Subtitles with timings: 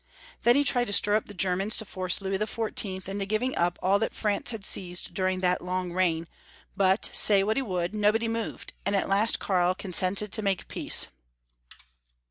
[0.43, 3.07] Then he tried to stir up the Germans to force Louis XIV.
[3.07, 6.27] into giving up all that France had seized during that long reign,
[6.75, 11.05] but, say what he would, nobody moved, and at last Karl consented to make peace.